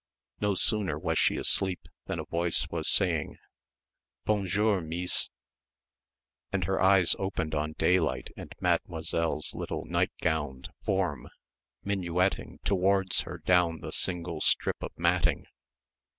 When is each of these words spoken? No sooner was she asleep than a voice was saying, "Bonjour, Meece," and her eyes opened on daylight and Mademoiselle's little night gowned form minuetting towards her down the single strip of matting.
No 0.39 0.55
sooner 0.55 0.97
was 0.97 1.19
she 1.19 1.37
asleep 1.37 1.81
than 2.07 2.17
a 2.17 2.23
voice 2.23 2.67
was 2.71 2.89
saying, 2.89 3.37
"Bonjour, 4.25 4.81
Meece," 4.81 5.29
and 6.51 6.63
her 6.63 6.81
eyes 6.81 7.15
opened 7.19 7.53
on 7.53 7.73
daylight 7.77 8.29
and 8.35 8.51
Mademoiselle's 8.59 9.53
little 9.53 9.85
night 9.85 10.11
gowned 10.19 10.69
form 10.83 11.29
minuetting 11.85 12.57
towards 12.65 13.19
her 13.21 13.37
down 13.45 13.81
the 13.81 13.91
single 13.91 14.41
strip 14.41 14.81
of 14.81 14.91
matting. 14.97 15.45